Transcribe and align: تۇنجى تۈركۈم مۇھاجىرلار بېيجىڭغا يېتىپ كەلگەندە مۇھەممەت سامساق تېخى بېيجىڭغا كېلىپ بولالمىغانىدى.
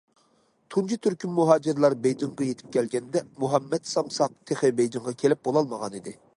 تۇنجى 0.75 0.95
تۈركۈم 1.07 1.35
مۇھاجىرلار 1.39 1.95
بېيجىڭغا 2.07 2.47
يېتىپ 2.49 2.73
كەلگەندە 2.77 3.23
مۇھەممەت 3.45 3.87
سامساق 3.93 4.37
تېخى 4.51 4.75
بېيجىڭغا 4.81 5.19
كېلىپ 5.25 5.49
بولالمىغانىدى. 5.49 6.19